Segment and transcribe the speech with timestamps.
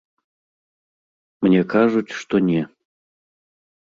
[1.45, 2.61] Мне кажуць, што не.